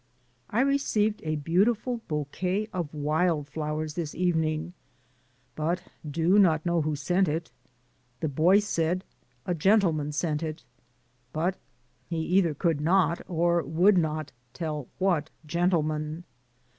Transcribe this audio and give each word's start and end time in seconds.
I 0.49 0.61
received 0.61 1.21
a 1.23 1.35
beautiful 1.35 2.01
bouquet 2.07 2.67
of 2.73 2.91
wild 2.91 3.47
flow 3.47 3.81
ers 3.81 3.93
this 3.93 4.15
evening, 4.15 4.73
but 5.55 5.83
do 6.09 6.39
not 6.39 6.65
know 6.65 6.81
who 6.81 6.95
sent 6.95 7.27
it. 7.27 7.51
The 8.19 8.27
boy 8.27 8.61
said, 8.61 9.03
"A 9.45 9.53
gentleman 9.53 10.11
sent 10.11 10.41
it." 10.41 10.63
But 11.33 11.55
he 12.09 12.17
either 12.17 12.55
could 12.55 12.81
not, 12.81 13.21
or 13.29 13.61
would 13.61 13.95
not, 13.95 14.31
tell 14.55 14.87
what 14.97 15.29
gentleman. 15.45 16.23